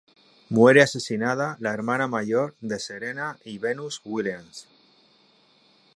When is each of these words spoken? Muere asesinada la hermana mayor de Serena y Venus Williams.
Muere 0.59 0.81
asesinada 0.83 1.57
la 1.59 1.73
hermana 1.75 2.07
mayor 2.07 2.55
de 2.59 2.79
Serena 2.79 3.37
y 3.45 3.59
Venus 3.59 4.01
Williams. 4.03 4.65